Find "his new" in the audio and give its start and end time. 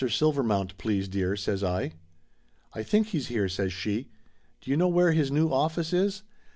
5.11-5.51